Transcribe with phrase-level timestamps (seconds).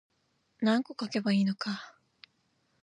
[0.61, 1.95] 何個書けばいいのか